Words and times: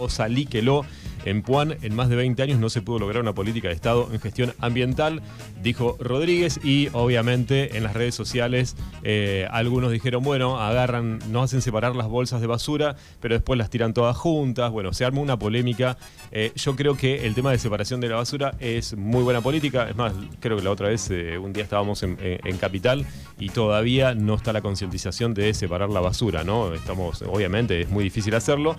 Osalíqueló. 0.00 0.84
En 1.24 1.42
Puan, 1.42 1.76
en 1.82 1.94
más 1.94 2.08
de 2.08 2.16
20 2.16 2.42
años 2.42 2.58
no 2.58 2.70
se 2.70 2.80
pudo 2.80 2.98
lograr 2.98 3.22
una 3.22 3.34
política 3.34 3.68
de 3.68 3.74
Estado 3.74 4.08
en 4.10 4.20
gestión 4.20 4.54
ambiental, 4.58 5.20
dijo 5.62 5.96
Rodríguez, 6.00 6.60
y 6.64 6.88
obviamente 6.92 7.76
en 7.76 7.84
las 7.84 7.92
redes 7.92 8.14
sociales 8.14 8.74
eh, 9.02 9.46
algunos 9.50 9.92
dijeron, 9.92 10.22
bueno, 10.22 10.58
agarran, 10.58 11.18
no 11.30 11.42
hacen 11.42 11.60
separar 11.60 11.94
las 11.94 12.08
bolsas 12.08 12.40
de 12.40 12.46
basura, 12.46 12.96
pero 13.20 13.34
después 13.34 13.58
las 13.58 13.68
tiran 13.68 13.92
todas 13.92 14.16
juntas. 14.16 14.70
Bueno, 14.70 14.92
se 14.94 15.04
arma 15.04 15.20
una 15.20 15.38
polémica. 15.38 15.98
Eh, 16.32 16.52
yo 16.56 16.74
creo 16.74 16.96
que 16.96 17.26
el 17.26 17.34
tema 17.34 17.50
de 17.50 17.58
separación 17.58 18.00
de 18.00 18.08
la 18.08 18.16
basura 18.16 18.54
es 18.58 18.96
muy 18.96 19.22
buena 19.22 19.42
política. 19.42 19.90
Es 19.90 19.96
más, 19.96 20.14
creo 20.40 20.56
que 20.56 20.62
la 20.62 20.70
otra 20.70 20.88
vez, 20.88 21.10
eh, 21.10 21.36
un 21.36 21.52
día 21.52 21.64
estábamos 21.64 22.02
en, 22.02 22.16
en 22.20 22.56
Capital 22.56 23.04
y 23.38 23.50
todavía 23.50 24.14
no 24.14 24.34
está 24.34 24.52
la 24.52 24.62
concientización 24.62 25.34
de 25.34 25.52
separar 25.52 25.90
la 25.90 26.00
basura, 26.00 26.44
¿no? 26.44 26.72
Estamos, 26.72 27.22
obviamente, 27.22 27.82
es 27.82 27.90
muy 27.90 28.04
difícil 28.04 28.34
hacerlo. 28.34 28.76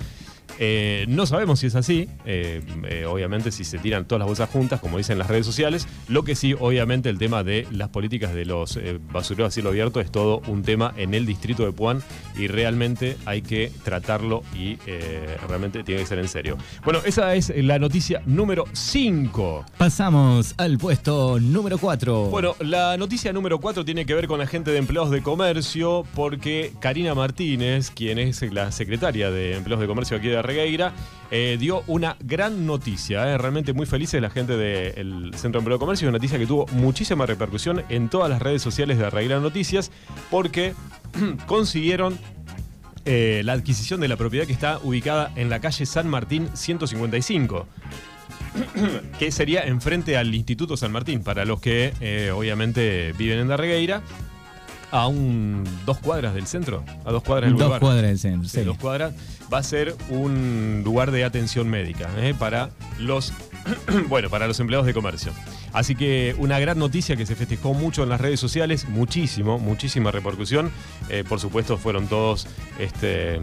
Eh, 0.64 1.06
no 1.08 1.26
sabemos 1.26 1.60
si 1.60 1.66
es 1.66 1.76
así, 1.76 2.08
eh, 2.24 2.62
eh, 2.88 3.06
obviamente 3.08 3.52
si 3.52 3.64
se 3.64 3.80
tiran 3.80 4.06
todas 4.06 4.20
las 4.20 4.28
bolsas 4.28 4.48
juntas, 4.48 4.80
como 4.80 5.00
dicen 5.00 5.18
las 5.18 5.28
redes 5.28 5.44
sociales. 5.44 5.88
Lo 6.12 6.26
que 6.26 6.36
sí, 6.36 6.54
obviamente, 6.60 7.08
el 7.08 7.18
tema 7.18 7.42
de 7.42 7.66
las 7.72 7.88
políticas 7.88 8.34
de 8.34 8.44
los 8.44 8.78
basureros 9.14 9.48
a 9.48 9.52
cielo 9.52 9.70
abierto 9.70 10.02
es 10.02 10.12
todo 10.12 10.42
un 10.48 10.62
tema 10.62 10.94
en 10.98 11.14
el 11.14 11.26
distrito 11.26 11.64
de 11.64 11.72
Puan 11.72 12.04
y 12.38 12.48
realmente 12.48 13.16
hay 13.24 13.42
que 13.42 13.72
tratarlo 13.86 14.44
y 14.54 14.76
realmente 15.48 15.86
tiene 15.86 16.02
que 16.02 16.08
ser 16.08 16.20
en 16.20 16.28
serio. 16.28 16.58
Bueno, 16.84 17.00
esa 17.06 17.34
es 17.34 17.54
la 17.56 17.80
noticia 17.80 18.22
número 18.26 18.66
5. 18.74 19.66
Pasamos 19.78 20.54
al 20.58 20.78
puesto 20.78 21.40
número 21.40 21.78
4. 21.78 22.26
Bueno, 22.26 22.58
la 22.60 22.98
noticia 22.98 23.32
número 23.32 23.62
4 23.62 23.86
tiene 23.86 24.06
que 24.06 24.14
ver 24.14 24.28
con 24.28 24.38
la 24.38 24.48
gente 24.48 24.72
de 24.72 24.80
empleados 24.80 25.12
de 25.12 25.22
comercio 25.22 26.06
porque 26.14 26.74
Karina 26.82 27.16
Martínez, 27.16 27.90
quien 27.90 28.20
es 28.20 28.42
la 28.52 28.74
secretaria 28.74 29.32
de 29.32 29.56
empleados 29.56 29.80
de 29.80 29.88
comercio 29.88 30.18
aquí 30.18 30.28
de 30.28 30.42
Regueira, 30.42 30.94
eh, 31.32 31.56
dio 31.58 31.84
una 31.88 32.18
gran 32.20 32.66
noticia. 32.66 33.26
Eh, 33.32 33.38
realmente 33.38 33.72
muy 33.72 33.86
felices 33.86 34.22
la 34.22 34.30
gente 34.30 34.58
del 34.58 35.32
Centro 35.36 35.60
de 35.60 35.64
Empleo 35.64 35.78
de 35.78 35.80
Comercio. 35.80 36.10
Una 36.10 36.18
noticia 36.18 36.38
que 36.38 36.46
tuvo 36.46 36.66
muchísima 36.74 37.26
repercusión 37.26 37.84
en 37.88 38.10
todas 38.10 38.30
las 38.30 38.42
redes 38.42 38.62
sociales 38.62 38.98
de 38.98 39.10
Regueira 39.10 39.40
Noticias 39.40 39.92
porque 40.30 40.74
consiguieron 41.48 42.20
eh, 43.06 43.42
la 43.46 43.54
adquisición 43.54 44.02
de 44.02 44.10
la 44.10 44.18
propiedad 44.18 44.46
que 44.46 44.54
está 44.54 44.80
ubicada 44.84 45.32
en 45.38 45.50
la 45.50 45.62
calle 45.62 45.86
San 45.86 46.10
Martín 46.10 46.50
155. 46.54 47.66
que 49.20 49.32
sería 49.32 49.64
enfrente 49.64 50.18
al 50.18 50.36
Instituto 50.36 50.76
San 50.76 50.92
Martín, 50.92 51.24
para 51.24 51.46
los 51.46 51.62
que 51.62 51.94
obviamente 52.36 53.14
viven 53.18 53.40
en 53.40 53.48
Darregueira, 53.48 54.04
a 54.92 55.08
un 55.08 55.64
dos 55.86 56.00
cuadras 56.00 56.34
del 56.34 56.48
centro, 56.48 56.84
a 57.06 57.12
dos 57.12 57.24
cuadras 57.24 57.50
del 57.50 57.58
Dos 57.58 57.80
cuadras 57.80 58.04
del 58.04 58.20
centro, 58.20 58.50
sí. 58.50 58.62
Dos 58.62 58.78
cuadras 58.78 59.14
va 59.52 59.58
a 59.58 59.64
ser 59.64 59.96
un 60.10 60.82
lugar 60.84 61.12
de 61.12 61.24
atención 61.24 61.70
médica 61.70 62.10
¿eh? 62.18 62.34
para 62.38 62.70
los 63.00 63.34
bueno, 64.10 64.30
para 64.30 64.48
los 64.48 64.60
empleados 64.60 64.86
de 64.86 64.94
comercio. 64.94 65.32
Así 65.74 65.96
que 65.96 66.36
una 66.38 66.60
gran 66.60 66.78
noticia 66.78 67.16
que 67.16 67.26
se 67.26 67.36
festejó 67.36 67.74
mucho 67.74 68.04
en 68.04 68.10
las 68.10 68.20
redes 68.20 68.40
sociales, 68.40 68.90
muchísimo, 68.90 69.58
muchísima 69.60 70.12
repercusión. 70.12 70.72
Eh, 71.10 71.24
por 71.28 71.40
supuesto, 71.40 71.78
fueron 71.78 72.08
todos 72.08 72.48
este, 72.80 73.40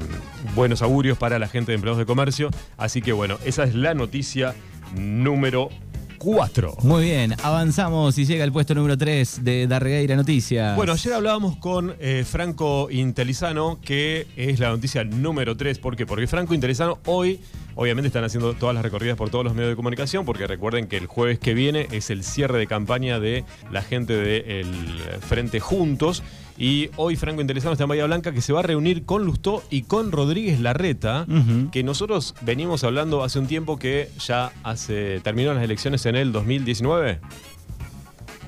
buenos 0.54 0.82
augurios 0.82 1.16
para 1.16 1.38
la 1.38 1.48
gente 1.48 1.72
de 1.72 1.76
empleados 1.76 1.98
de 1.98 2.06
comercio. 2.06 2.50
Así 2.76 3.00
que 3.00 3.12
bueno, 3.12 3.38
esa 3.44 3.64
es 3.64 3.74
la 3.74 3.94
noticia 3.94 4.54
número 4.94 5.70
4. 6.18 6.78
Muy 6.82 7.04
bien, 7.04 7.34
avanzamos 7.42 8.18
y 8.18 8.26
llega 8.26 8.44
el 8.44 8.52
puesto 8.52 8.74
número 8.74 8.98
3 8.98 9.44
de 9.44 9.66
Darregueira 9.66 10.16
Noticias. 10.16 10.76
Bueno, 10.76 10.92
ayer 10.92 11.12
hablábamos 11.12 11.56
con 11.56 11.94
eh, 12.00 12.24
Franco 12.28 12.88
Intelizano, 12.90 13.78
que 13.80 14.26
es 14.36 14.58
la 14.58 14.70
noticia 14.70 15.04
número 15.04 15.56
3. 15.56 15.78
¿Por 15.78 15.96
qué? 15.96 16.06
Porque 16.06 16.26
Franco 16.26 16.54
Intelizano 16.54 16.98
hoy, 17.06 17.40
obviamente, 17.76 18.08
están 18.08 18.24
haciendo 18.24 18.54
todas 18.54 18.74
las 18.74 18.82
recorridas 18.82 19.16
por 19.16 19.30
todos 19.30 19.44
los 19.44 19.54
medios 19.54 19.70
de 19.70 19.76
comunicación, 19.76 20.24
porque 20.24 20.46
recuerden 20.46 20.88
que 20.88 20.96
el 20.96 21.06
jueves 21.06 21.38
que 21.38 21.54
viene 21.54 21.88
es 21.92 22.10
el 22.10 22.24
cierre 22.24 22.58
de 22.58 22.66
campaña 22.66 23.20
de 23.20 23.44
la 23.70 23.82
gente 23.82 24.14
del 24.14 24.66
Frente 25.20 25.60
Juntos. 25.60 26.22
Y 26.58 26.90
hoy 26.96 27.14
Franco 27.14 27.40
Interesado 27.40 27.72
está 27.72 27.84
en 27.84 27.88
Bahía 27.88 28.04
Blanca 28.06 28.32
que 28.32 28.40
se 28.40 28.52
va 28.52 28.60
a 28.60 28.62
reunir 28.64 29.04
con 29.04 29.24
Lustó 29.24 29.62
y 29.70 29.82
con 29.82 30.10
Rodríguez 30.10 30.58
Larreta, 30.60 31.24
que 31.70 31.84
nosotros 31.84 32.34
venimos 32.40 32.82
hablando 32.82 33.22
hace 33.22 33.38
un 33.38 33.46
tiempo 33.46 33.78
que 33.78 34.10
ya 34.18 34.50
hace 34.64 35.20
terminó 35.20 35.54
las 35.54 35.62
elecciones 35.62 36.04
en 36.06 36.16
el 36.16 36.32
2019. 36.32 37.20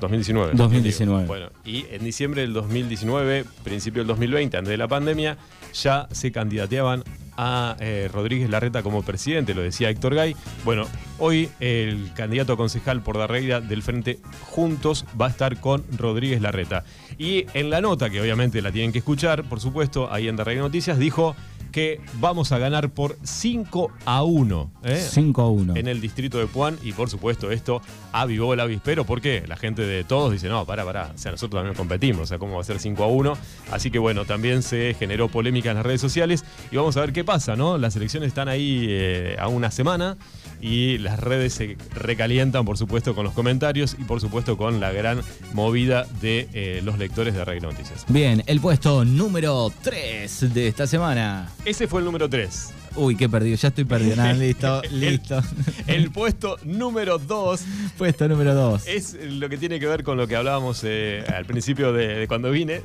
2019. 0.01 0.53
2019. 0.55 1.25
Bueno, 1.27 1.49
y 1.63 1.85
en 1.91 2.03
diciembre 2.03 2.41
del 2.41 2.53
2019, 2.53 3.45
principio 3.63 4.01
del 4.01 4.07
2020, 4.07 4.57
antes 4.57 4.71
de 4.71 4.77
la 4.77 4.87
pandemia, 4.87 5.37
ya 5.73 6.07
se 6.11 6.31
candidateaban 6.31 7.03
a 7.37 7.75
eh, 7.79 8.09
Rodríguez 8.11 8.49
Larreta 8.49 8.83
como 8.83 9.03
presidente, 9.03 9.53
lo 9.53 9.61
decía 9.61 9.89
Héctor 9.89 10.15
Gay. 10.15 10.35
Bueno, 10.63 10.87
hoy 11.19 11.49
el 11.59 12.11
candidato 12.13 12.53
a 12.53 12.57
concejal 12.57 13.01
por 13.01 13.17
Darreira 13.17 13.61
del 13.61 13.83
Frente 13.83 14.19
Juntos 14.41 15.05
va 15.19 15.27
a 15.27 15.29
estar 15.29 15.59
con 15.59 15.83
Rodríguez 15.97 16.41
Larreta. 16.41 16.83
Y 17.17 17.45
en 17.53 17.69
la 17.69 17.81
nota, 17.81 18.09
que 18.09 18.21
obviamente 18.21 18.61
la 18.61 18.71
tienen 18.71 18.91
que 18.91 18.99
escuchar, 18.99 19.43
por 19.43 19.59
supuesto, 19.59 20.11
ahí 20.11 20.27
en 20.27 20.35
Darreira 20.35 20.61
Noticias, 20.61 20.97
dijo 20.97 21.35
que 21.71 22.01
vamos 22.19 22.51
a 22.51 22.57
ganar 22.57 22.89
por 22.89 23.17
5 23.23 23.91
a 24.05 24.23
1. 24.23 24.71
5 24.83 25.41
¿eh? 25.41 25.43
a 25.43 25.47
1. 25.47 25.75
En 25.75 25.87
el 25.87 26.01
distrito 26.01 26.37
de 26.37 26.47
Puan. 26.47 26.77
Y 26.83 26.93
por 26.93 27.09
supuesto, 27.09 27.51
esto 27.51 27.81
avivó 28.11 28.53
el 28.53 28.59
avispero. 28.59 29.05
porque 29.05 29.43
La 29.47 29.55
gente 29.55 29.81
de 29.83 30.03
todos 30.03 30.31
dice: 30.31 30.49
no, 30.49 30.65
para, 30.65 30.85
para. 30.85 31.11
O 31.15 31.17
sea, 31.17 31.31
nosotros 31.31 31.59
también 31.59 31.75
competimos. 31.75 32.23
O 32.23 32.25
sea, 32.25 32.37
¿cómo 32.39 32.55
va 32.55 32.61
a 32.61 32.65
ser 32.65 32.79
5 32.79 33.03
a 33.03 33.07
1? 33.07 33.37
Así 33.71 33.91
que 33.91 33.99
bueno, 33.99 34.25
también 34.25 34.63
se 34.63 34.95
generó 34.97 35.29
polémica 35.29 35.69
en 35.71 35.77
las 35.77 35.85
redes 35.85 36.01
sociales. 36.01 36.43
Y 36.71 36.75
vamos 36.75 36.97
a 36.97 37.01
ver 37.01 37.13
qué 37.13 37.23
pasa, 37.23 37.55
¿no? 37.55 37.77
Las 37.77 37.95
elecciones 37.95 38.27
están 38.27 38.49
ahí 38.49 38.85
eh, 38.89 39.35
a 39.39 39.47
una 39.47 39.71
semana 39.71 40.17
y 40.61 40.99
las 40.99 41.19
redes 41.19 41.53
se 41.53 41.77
recalientan, 41.93 42.65
por 42.65 42.77
supuesto, 42.77 43.15
con 43.15 43.23
los 43.23 43.33
comentarios 43.33 43.95
y, 43.99 44.03
por 44.03 44.21
supuesto, 44.21 44.57
con 44.57 44.79
la 44.79 44.91
gran 44.91 45.21
movida 45.53 46.05
de 46.21 46.47
eh, 46.53 46.81
los 46.83 46.97
lectores 46.97 47.33
de 47.33 47.43
Rey 47.43 47.59
Noticias. 47.59 48.05
Bien, 48.07 48.43
el 48.45 48.61
puesto 48.61 49.03
número 49.03 49.71
3 49.81 50.53
de 50.53 50.67
esta 50.67 50.87
semana. 50.87 51.49
Ese 51.63 51.87
fue 51.87 51.99
el 51.99 52.05
número 52.05 52.27
3. 52.27 52.73
Uy, 52.95 53.15
qué 53.15 53.29
perdido, 53.29 53.55
ya 53.55 53.69
estoy 53.69 53.85
perdido. 53.85 54.15
listo, 54.33 54.81
listo. 54.91 55.41
El, 55.87 56.11
puesto 56.11 56.57
número 56.63 57.19
2. 57.19 57.61
Puesto 57.97 58.27
número 58.27 58.53
2. 58.53 58.87
Es 58.87 59.13
lo 59.13 59.47
que 59.47 59.57
tiene 59.57 59.79
que 59.79 59.85
ver 59.85 60.03
con 60.03 60.17
lo 60.17 60.27
que 60.27 60.35
hablábamos 60.35 60.81
eh, 60.83 61.23
al 61.33 61.45
principio 61.45 61.93
de, 61.93 62.27
cuando 62.27 62.49
vine. 62.51 62.81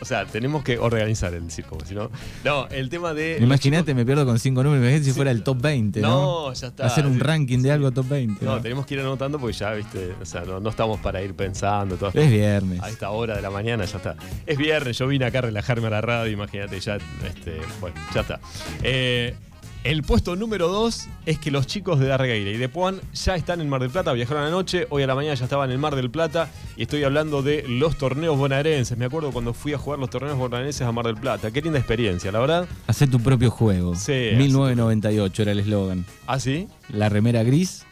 O 0.00 0.04
sea, 0.04 0.24
tenemos 0.24 0.64
que 0.64 0.78
organizar 0.78 1.34
el 1.34 1.50
circo, 1.50 1.78
si 1.84 1.94
no. 1.94 2.10
No, 2.44 2.66
el 2.68 2.88
tema 2.88 3.12
de. 3.12 3.38
Imagínate, 3.40 3.94
me 3.94 4.04
pierdo 4.06 4.24
con 4.24 4.38
cinco 4.38 4.62
números, 4.62 4.82
imagínate 4.82 5.04
si 5.04 5.12
fuera 5.12 5.30
el 5.30 5.42
top 5.42 5.60
20. 5.60 6.00
No, 6.00 6.08
no 6.48 6.52
ya 6.52 6.68
está. 6.68 6.86
Hacer 6.86 7.06
un 7.06 7.20
ranking 7.20 7.58
de 7.60 7.72
algo 7.72 7.90
top 7.90 8.08
20. 8.08 8.44
No, 8.44 8.60
tenemos 8.60 8.86
que 8.86 8.94
ir 8.94 9.00
anotando 9.00 9.38
porque 9.38 9.56
ya, 9.56 9.72
viste, 9.72 10.14
o 10.20 10.24
sea, 10.24 10.42
no, 10.42 10.68
estamos 10.68 11.00
para 11.00 11.22
ir 11.22 11.34
pensando. 11.34 11.96
Todo. 11.96 12.10
Es 12.14 12.30
viernes. 12.30 12.80
A 12.82 12.88
esta 12.88 13.10
hora 13.10 13.36
de 13.36 13.42
la 13.42 13.50
mañana 13.50 13.84
ya 13.84 13.96
está. 13.98 14.16
Es 14.46 14.56
viernes, 14.56 14.96
yo 14.96 15.06
vine 15.06 15.26
acá 15.26 15.38
a 15.38 15.42
relajarme 15.42 15.86
a 15.88 15.90
la 15.90 16.00
radio, 16.00 16.32
imagínate, 16.32 16.80
ya, 16.80 16.96
este, 16.96 17.60
bueno, 17.80 17.96
ya 18.14 18.22
está. 18.22 18.40
Eh, 18.82 19.34
el 19.82 20.02
puesto 20.02 20.36
número 20.36 20.68
2 20.68 21.08
es 21.26 21.38
que 21.38 21.50
los 21.50 21.66
chicos 21.66 21.98
de 21.98 22.06
Darregueira 22.06 22.50
y 22.50 22.56
de 22.56 22.68
Puan 22.68 23.00
ya 23.14 23.34
están 23.34 23.60
en 23.60 23.68
Mar 23.68 23.80
del 23.80 23.90
Plata, 23.90 24.12
viajaron 24.12 24.44
anoche, 24.44 24.86
hoy 24.90 25.02
a 25.02 25.06
la 25.06 25.14
mañana 25.14 25.34
ya 25.34 25.44
estaban 25.44 25.70
en 25.70 25.80
Mar 25.80 25.96
del 25.96 26.10
Plata 26.10 26.50
y 26.76 26.82
estoy 26.82 27.02
hablando 27.04 27.42
de 27.42 27.64
los 27.66 27.96
torneos 27.96 28.36
bonaerenses. 28.36 28.98
Me 28.98 29.06
acuerdo 29.06 29.32
cuando 29.32 29.54
fui 29.54 29.72
a 29.72 29.78
jugar 29.78 29.98
los 29.98 30.10
torneos 30.10 30.36
bonaerenses 30.36 30.82
a 30.86 30.92
Mar 30.92 31.06
del 31.06 31.16
Plata. 31.16 31.50
Qué 31.50 31.62
linda 31.62 31.78
experiencia, 31.78 32.30
la 32.30 32.40
verdad. 32.40 32.68
Hacer 32.86 33.10
tu 33.10 33.20
propio 33.20 33.50
juego. 33.50 33.94
Sí. 33.94 34.30
1998 34.36 35.42
era 35.42 35.52
el 35.52 35.60
eslogan. 35.60 36.04
¿Ah, 36.26 36.38
sí? 36.38 36.68
La 36.90 37.08
remera 37.08 37.42
gris 37.42 37.86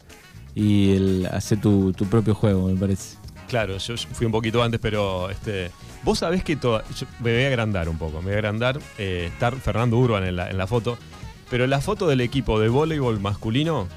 y 0.54 0.94
el 0.94 1.26
hacer 1.32 1.60
tu, 1.60 1.92
propio 2.10 2.34
juego, 2.34 2.68
me 2.68 2.76
parece. 2.76 3.16
Claro, 3.48 3.78
yo 3.78 3.96
fui 3.96 4.26
un 4.26 4.32
poquito 4.32 4.62
antes, 4.62 4.78
pero 4.78 5.30
este, 5.30 5.70
vos 6.04 6.18
sabés 6.18 6.44
que 6.44 6.56
todo, 6.56 6.82
me 7.20 7.32
voy 7.32 7.44
a 7.44 7.46
agrandar 7.46 7.88
un 7.88 7.96
poco, 7.96 8.18
me 8.18 8.24
voy 8.24 8.34
a 8.34 8.36
agrandar, 8.36 8.78
eh, 8.98 9.30
estar 9.32 9.56
Fernando 9.56 9.96
Urban 9.96 10.24
en 10.24 10.36
la, 10.36 10.50
en 10.50 10.58
la 10.58 10.66
foto. 10.66 10.98
Pero 11.50 11.66
la 11.66 11.80
foto 11.80 12.06
del 12.08 12.20
equipo 12.20 12.60
de 12.60 12.68
voleibol 12.68 13.20
masculino 13.20 13.88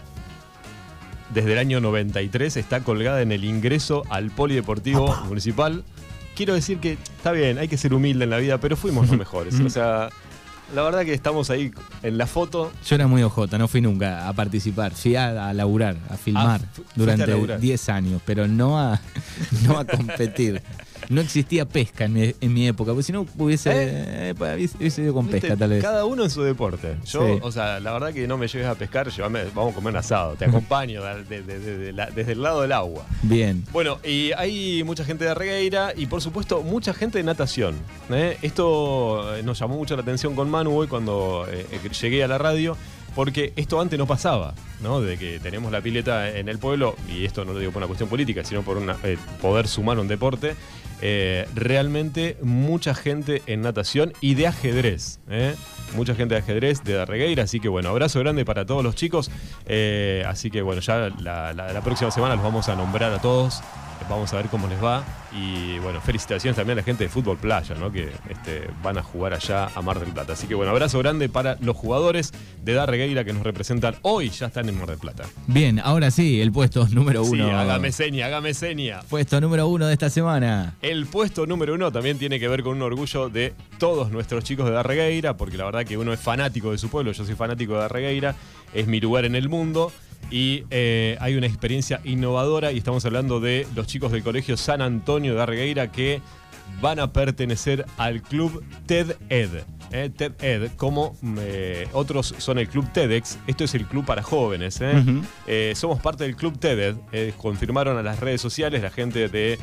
desde 1.33 1.53
el 1.53 1.59
año 1.59 1.80
93 1.80 2.57
está 2.57 2.81
colgada 2.81 3.21
en 3.21 3.31
el 3.31 3.44
ingreso 3.44 4.03
al 4.09 4.31
Polideportivo 4.31 5.15
Municipal. 5.27 5.83
Quiero 6.36 6.53
decir 6.53 6.80
que 6.80 6.94
está 6.94 7.31
bien, 7.31 7.57
hay 7.57 7.68
que 7.68 7.77
ser 7.77 7.94
humilde 7.94 8.24
en 8.24 8.30
la 8.30 8.38
vida, 8.38 8.57
pero 8.59 8.75
fuimos 8.75 9.09
los 9.09 9.18
mejores. 9.19 9.59
o 9.59 9.69
sea, 9.69 10.09
la 10.74 10.83
verdad 10.83 11.03
que 11.03 11.13
estamos 11.13 11.50
ahí 11.50 11.71
en 12.03 12.18
la 12.18 12.27
foto. 12.27 12.71
Yo 12.86 12.95
era 12.95 13.07
muy 13.07 13.21
ojota, 13.24 13.57
no 13.57 13.68
fui 13.68 13.81
nunca 13.81 14.27
a 14.27 14.33
participar. 14.33 14.94
Fui 14.94 15.15
a, 15.15 15.53
laburar, 15.53 15.98
a 16.09 16.15
filmar 16.15 16.62
ah, 16.63 16.81
durante 16.95 17.57
10 17.57 17.89
años, 17.89 18.21
pero 18.25 18.48
no 18.48 18.80
a, 18.80 19.00
no 19.63 19.77
a 19.77 19.86
competir 19.86 20.62
no 21.12 21.22
existía 21.22 21.66
pesca 21.66 22.06
en 22.06 22.13
mi, 22.13 22.36
en 22.40 22.54
mi 22.54 22.68
época, 22.68 22.92
porque 22.92 23.04
si 23.04 23.12
no 23.12 23.25
hubiese, 23.38 23.69
¿Eh? 23.72 24.34
Eh, 24.40 24.69
hubiese 24.80 25.02
ido 25.02 25.13
con 25.13 25.28
pesca 25.28 25.56
tal 25.58 25.69
vez. 25.69 25.84
Cada 25.84 26.06
uno 26.06 26.24
en 26.24 26.30
su 26.30 26.42
deporte. 26.42 26.96
Yo, 27.06 27.38
o 27.42 27.52
sea, 27.52 27.80
la 27.80 27.92
verdad 27.92 28.13
que 28.13 28.28
no 28.28 28.38
me 28.38 28.48
lleves 28.48 28.68
a 28.68 28.75
pescar, 28.75 29.10
vamos 29.54 29.74
a 29.74 29.75
comer 29.75 29.92
un 29.92 29.98
asado, 29.98 30.36
te 30.36 30.46
acompaño 30.52 31.04
desde 31.04 32.31
el 32.31 32.42
lado 32.42 32.62
del 32.62 32.72
agua. 32.72 33.06
Bien. 33.24 33.63
Bueno, 33.72 34.00
y 34.04 34.31
hay 34.31 34.84
mucha 34.84 35.04
gente 35.04 35.25
de 35.25 35.34
Regueira 35.34 35.94
y 35.96 36.06
por 36.06 36.22
supuesto 36.22 36.63
mucha 36.63 36.94
gente 36.94 37.18
de 37.18 37.24
natación. 37.25 37.75
¿eh? 38.10 38.38
Esto 38.42 39.36
nos 39.44 39.60
llamó 39.60 39.75
mucho 39.75 39.96
la 39.96 40.04
atención 40.04 40.34
con 40.34 40.50
Manu 40.50 40.75
hoy 40.78 40.88
cuando 40.88 41.46
llegué 42.00 42.24
a 42.24 42.28
la 42.28 42.38
radio 42.38 42.78
porque 43.16 43.54
esto 43.56 43.81
antes 43.81 44.00
no 44.00 44.08
pasaba, 44.08 44.54
¿no? 44.81 45.02
De 45.02 45.18
que 45.18 45.40
tenemos 45.40 45.72
la 45.72 45.81
pileta 45.81 46.30
en 46.30 46.48
el 46.48 46.60
pueblo, 46.60 46.96
y 47.10 47.25
esto 47.25 47.44
no 47.44 47.54
lo 47.54 47.60
digo 47.60 47.72
por 47.72 47.81
una 47.81 47.88
cuestión 47.88 48.10
política, 48.10 48.44
sino 48.44 48.62
por 48.62 48.78
una, 48.78 48.98
eh, 49.04 49.18
poder 49.42 49.68
sumar 49.68 50.00
un 50.00 50.08
deporte, 50.08 50.56
eh, 51.01 51.48
realmente 51.56 52.38
mucha 52.42 52.94
gente 52.94 53.42
en 53.48 53.62
natación 53.62 54.13
y 54.21 54.36
de 54.36 54.48
ajedrez. 54.48 55.19
¿eh? 55.30 55.56
Mucha 55.95 56.15
gente 56.15 56.36
de 56.36 56.39
ajedrez 56.42 56.83
de 56.83 56.94
Darregueira, 56.94 57.44
así 57.44 57.59
que 57.59 57.68
bueno, 57.68 57.89
abrazo 57.89 58.19
grande 58.19 58.45
para 58.45 58.65
todos 58.65 58.83
los 58.83 58.95
chicos. 58.95 59.30
así 60.25 60.50
que 60.51 60.62
bueno, 60.62 60.81
ya 60.81 61.09
la 61.19 61.81
próxima 61.83 62.12
semana 62.12 62.36
los 62.36 62.44
vamos 62.44 62.69
a 62.69 62.75
nombrar 62.75 63.13
a 63.13 63.19
todos 63.19 63.62
Vamos 64.09 64.33
a 64.33 64.38
ver 64.38 64.48
cómo 64.48 64.68
les 64.68 64.83
va. 64.83 65.03
Y 65.31 65.80
bueno, 65.80 66.01
felicitaciones 66.01 66.56
también 66.57 66.77
a 66.77 66.81
la 66.81 66.83
gente 66.83 67.06
de 67.06 67.09
Fútbol 67.09 67.38
Playa, 67.38 67.75
¿no? 67.75 67.92
Que 67.92 68.12
este, 68.30 68.68
van 68.83 68.98
a 68.98 69.03
jugar 69.03 69.33
allá 69.33 69.69
a 69.74 69.81
Mar 69.81 70.00
del 70.00 70.09
Plata. 70.09 70.33
Así 70.33 70.48
que 70.48 70.56
bueno, 70.56 70.71
abrazo 70.71 71.00
grande 71.00 71.30
para 71.30 71.57
los 71.62 71.77
jugadores 71.77 72.33
de 72.63 72.74
Darregueira 72.74 73.24
que 73.24 73.31
nos 73.31 73.44
representan 73.44 73.95
hoy, 74.01 74.30
ya 74.30 74.48
están 74.48 74.68
en 74.68 74.77
Mar 74.77 74.89
del 74.89 74.98
Plata. 74.98 75.24
Bien, 75.48 75.80
ahora 75.80 76.12
sí, 76.12 76.42
el 76.42 76.51
puesto 76.51 76.88
número 76.89 77.24
uno. 77.24 77.45
Sí, 77.45 77.51
hágame 77.51 77.92
seña, 77.92 78.25
hágame 78.25 78.53
seña. 78.53 79.01
Puesto 79.09 79.39
número 79.39 79.68
uno 79.68 79.88
de 79.88 79.94
esta 79.94 80.09
semana. 80.09 80.75
El 80.81 81.06
puesto 81.06 81.45
número 81.45 81.74
uno 81.74 81.92
también 81.92 82.18
tiene 82.18 82.39
que 82.39 82.48
ver 82.48 82.63
con 82.63 82.75
un 82.75 82.81
orgullo 82.81 83.30
de 83.30 83.53
todos 83.77 84.12
nuestros 84.12 84.44
chicos 84.44 84.65
de 84.65 84.71
Darregueira, 84.74 85.38
porque 85.38 85.57
la 85.57 85.65
verdad 85.65 85.86
que 85.86 85.98
uno 85.98 86.12
es 86.13 86.19
fanático 86.19 86.71
de 86.71 86.77
su 86.77 86.89
pueblo, 86.89 87.12
yo 87.12 87.25
soy 87.25 87.36
fanático 87.36 87.74
de 87.74 87.80
Darregueira, 87.80 88.36
es 88.74 88.88
mi 88.88 89.00
lugar 89.00 89.25
en 89.25 89.36
el 89.36 89.50
mundo 89.50 89.92
y 90.31 90.63
eh, 90.72 91.18
hay 91.19 91.36
una 91.36 91.45
experiencia 91.45 92.00
innovadora 92.06 92.72
y 92.72 92.78
estamos 92.78 93.06
hablando 93.06 93.39
de 93.39 93.68
los 93.75 93.86
chicos 93.86 94.12
del 94.12 94.24
Colegio 94.24 94.56
San 94.57 94.81
Antonio 94.81 95.36
de 95.36 95.42
Argueira 95.42 95.92
que 95.92 96.22
van 96.81 97.00
a 97.00 97.12
pertenecer 97.12 97.86
al 97.98 98.22
club 98.22 98.63
TED 98.88 99.18
Ed. 99.30 99.50
Eh, 99.91 100.09
TED 100.15 100.31
Ed, 100.41 100.71
como 100.77 101.17
eh, 101.39 101.88
otros 101.93 102.33
son 102.38 102.59
el 102.59 102.69
Club 102.69 102.91
TEDx, 102.93 103.38
esto 103.47 103.65
es 103.65 103.75
el 103.75 103.85
club 103.85 104.05
para 104.05 104.23
jóvenes. 104.23 104.79
Eh. 104.81 105.73
somos 105.75 105.99
parte 105.99 106.23
del 106.23 106.35
Club 106.35 106.57
TED 106.57 106.95
confirmaron 107.38 107.97
a 107.97 108.03
las 108.03 108.19
redes 108.19 108.41
sociales 108.41 108.81
la 108.81 108.89
gente 108.89 109.27
de 109.27 109.59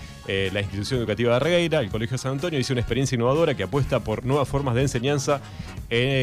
la 0.53 0.61
institución 0.61 1.01
educativa 1.01 1.35
de 1.35 1.39
Regueira, 1.41 1.81
el 1.81 1.91
Colegio 1.91 2.19
San 2.19 2.33
Antonio, 2.33 2.59
hizo 2.59 2.73
una 2.73 2.81
experiencia 2.81 3.17
innovadora 3.17 3.55
que 3.55 3.63
apuesta 3.63 4.01
por 4.01 4.25
nuevas 4.25 4.49
formas 4.49 4.75
de 4.75 4.83
enseñanza 4.83 5.41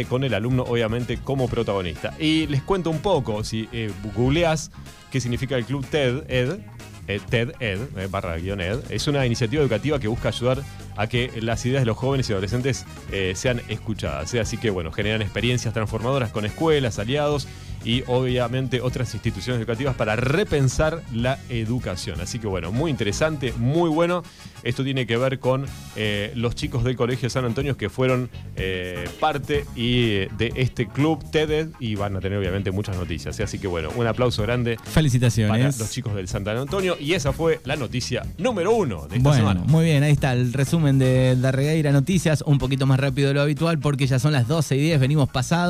con 0.09 0.23
el 0.23 0.33
alumno, 0.33 0.63
obviamente, 0.63 1.17
como 1.17 1.47
protagonista. 1.47 2.13
Y 2.19 2.47
les 2.47 2.61
cuento 2.61 2.89
un 2.89 2.99
poco, 2.99 3.43
si 3.43 3.67
googleás 4.15 4.71
qué 5.11 5.19
significa 5.19 5.55
el 5.55 5.65
Club 5.65 5.85
TED 5.85 6.29
Ed, 6.29 6.59
eh, 7.07 7.19
TED 7.29 7.51
Ed, 7.59 7.79
eh, 7.97 8.07
barra 8.09 8.37
guion 8.37 8.59
Ed, 8.61 8.79
es 8.89 9.07
una 9.07 9.25
iniciativa 9.25 9.61
educativa 9.61 9.99
que 9.99 10.07
busca 10.07 10.29
ayudar 10.29 10.61
a 10.95 11.07
que 11.07 11.31
las 11.41 11.65
ideas 11.65 11.81
de 11.81 11.85
los 11.85 11.97
jóvenes 11.97 12.29
y 12.29 12.33
adolescentes 12.33 12.85
eh, 13.11 13.33
sean 13.35 13.61
escuchadas. 13.67 14.33
Así 14.35 14.57
que, 14.57 14.69
bueno, 14.69 14.91
generan 14.91 15.21
experiencias 15.21 15.73
transformadoras 15.73 16.31
con 16.31 16.45
escuelas, 16.45 16.99
aliados 16.99 17.47
y 17.85 18.03
obviamente 18.07 18.81
otras 18.81 19.13
instituciones 19.13 19.59
educativas 19.59 19.95
para 19.95 20.15
repensar 20.15 21.03
la 21.13 21.39
educación. 21.49 22.19
Así 22.19 22.39
que 22.39 22.47
bueno, 22.47 22.71
muy 22.71 22.91
interesante, 22.91 23.53
muy 23.57 23.89
bueno. 23.89 24.23
Esto 24.63 24.83
tiene 24.83 25.05
que 25.05 25.15
ver 25.15 25.37
con 25.37 25.67
eh, 25.95 26.31
los 26.35 26.55
chicos 26.55 26.83
del 26.83 26.95
Colegio 26.95 27.29
San 27.29 27.45
Antonio 27.45 27.77
que 27.77 27.89
fueron 27.89 28.31
eh, 28.55 29.07
parte 29.19 29.65
y, 29.75 30.25
de 30.37 30.53
este 30.55 30.87
club 30.87 31.23
TED 31.29 31.69
y 31.79 31.93
van 31.93 32.15
a 32.15 32.19
tener 32.19 32.39
obviamente 32.39 32.71
muchas 32.71 32.97
noticias. 32.97 33.39
Así 33.39 33.59
que 33.59 33.67
bueno, 33.67 33.89
un 33.95 34.07
aplauso 34.07 34.41
grande. 34.41 34.77
Felicitaciones. 34.83 35.51
Para 35.51 35.65
los 35.65 35.91
chicos 35.91 36.15
del 36.15 36.27
San 36.27 36.47
Antonio. 36.47 36.97
Y 36.99 37.13
esa 37.13 37.31
fue 37.31 37.59
la 37.63 37.75
noticia 37.75 38.23
número 38.39 38.73
uno 38.73 39.07
de 39.07 39.17
esta 39.17 39.29
bueno, 39.29 39.49
semana. 39.49 39.63
Muy 39.67 39.85
bien, 39.85 40.01
ahí 40.01 40.11
está 40.11 40.33
el 40.33 40.51
resumen 40.51 40.97
de 40.97 41.35
la 41.39 41.51
Regueira 41.51 41.91
Noticias, 41.91 42.43
un 42.45 42.57
poquito 42.57 42.87
más 42.87 42.99
rápido 42.99 43.27
de 43.27 43.35
lo 43.35 43.41
habitual 43.41 43.77
porque 43.77 44.07
ya 44.07 44.17
son 44.17 44.33
las 44.33 44.47
12 44.47 44.77
y 44.77 44.79
10, 44.79 44.99
venimos 44.99 45.29
pasados. 45.29 45.65